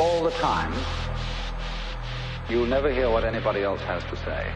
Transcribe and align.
All 0.00 0.24
the 0.24 0.30
time, 0.30 0.72
you'll 2.48 2.64
never 2.64 2.90
hear 2.90 3.10
what 3.10 3.22
anybody 3.22 3.62
else 3.62 3.82
has 3.82 4.02
to 4.04 4.16
say. 4.16 4.50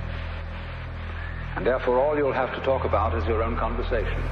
And 1.55 1.67
therefore, 1.67 1.99
all 2.01 2.17
you'll 2.17 2.33
have 2.33 2.55
to 2.55 2.61
talk 2.63 2.85
about 2.85 3.15
is 3.15 3.27
your 3.27 3.43
own 3.43 3.57
conversation. 3.57 4.23